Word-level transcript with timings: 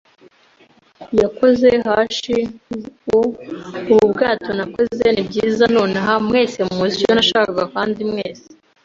yakoze 1.21 1.69
hash 1.85 2.25
o 3.15 3.19
'ubu 3.19 4.05
bwato, 4.13 4.49
nakoze? 4.59 5.03
Nibyiza 5.13 5.63
nonaha, 5.73 6.13
mwese 6.27 6.59
muzi 6.75 6.93
icyo 6.99 7.11
nashakaga, 7.15 7.63
kandi 7.75 7.99
mwese 8.11 8.45